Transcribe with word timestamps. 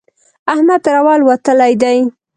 احمد 0.53 0.79
تر 0.85 0.95
اول 1.01 1.19
وتلی 1.23 1.73
دی. 1.81 1.97